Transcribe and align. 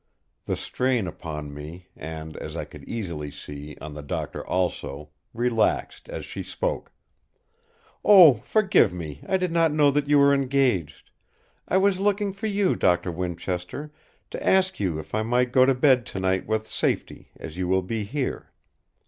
The 0.47 0.55
strain 0.55 1.05
upon 1.05 1.53
me, 1.53 1.85
and, 1.95 2.35
as 2.37 2.55
I 2.55 2.65
could 2.65 2.83
easily 2.85 3.29
see, 3.29 3.77
on 3.79 3.93
the 3.93 4.01
Doctor 4.01 4.43
also, 4.47 5.09
relaxed 5.31 6.09
as 6.09 6.25
she 6.25 6.41
spoke: 6.41 6.91
"Oh, 8.03 8.33
forgive 8.33 8.91
me, 8.91 9.21
I 9.29 9.37
did 9.37 9.51
not 9.51 9.71
know 9.71 9.91
that 9.91 10.09
you 10.09 10.17
were 10.17 10.33
engaged. 10.33 11.11
I 11.67 11.77
was 11.77 11.99
looking 11.99 12.33
for 12.33 12.47
you, 12.47 12.75
Doctor 12.75 13.11
Winchester, 13.11 13.93
to 14.31 14.43
ask 14.43 14.79
you 14.79 14.97
if 14.97 15.13
I 15.13 15.21
might 15.21 15.51
go 15.51 15.67
to 15.67 15.75
bed 15.75 16.07
tonight 16.07 16.47
with 16.47 16.65
safety, 16.65 17.29
as 17.39 17.57
you 17.57 17.67
will 17.67 17.83
be 17.83 18.03
here. 18.03 18.49